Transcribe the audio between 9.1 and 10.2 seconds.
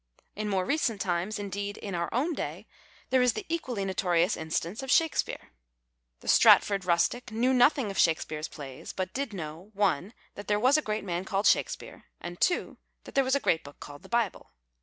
did know (1)